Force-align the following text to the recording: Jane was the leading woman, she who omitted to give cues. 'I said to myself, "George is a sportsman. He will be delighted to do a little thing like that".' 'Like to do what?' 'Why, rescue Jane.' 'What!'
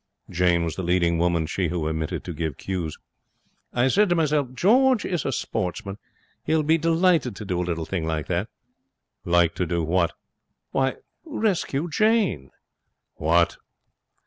Jane 0.31 0.63
was 0.63 0.77
the 0.77 0.81
leading 0.81 1.19
woman, 1.19 1.45
she 1.45 1.67
who 1.67 1.87
omitted 1.87 2.23
to 2.23 2.33
give 2.33 2.57
cues. 2.57 2.97
'I 3.71 3.87
said 3.89 4.09
to 4.09 4.15
myself, 4.15 4.51
"George 4.51 5.05
is 5.05 5.25
a 5.25 5.31
sportsman. 5.31 5.99
He 6.43 6.55
will 6.55 6.63
be 6.63 6.79
delighted 6.79 7.35
to 7.35 7.45
do 7.45 7.61
a 7.61 7.61
little 7.63 7.85
thing 7.85 8.07
like 8.07 8.25
that".' 8.25 8.49
'Like 9.25 9.53
to 9.53 9.67
do 9.67 9.83
what?' 9.83 10.13
'Why, 10.71 10.95
rescue 11.23 11.87
Jane.' 11.87 12.49
'What!' 13.17 13.57